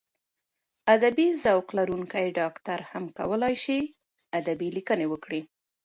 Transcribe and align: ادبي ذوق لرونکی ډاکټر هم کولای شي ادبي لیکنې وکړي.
ادبي 0.95 1.27
ذوق 1.43 1.67
لرونکی 1.77 2.27
ډاکټر 2.39 2.79
هم 2.91 3.03
کولای 3.17 3.55
شي 3.63 3.79
ادبي 4.39 4.69
لیکنې 4.77 5.05
وکړي. 5.09 5.41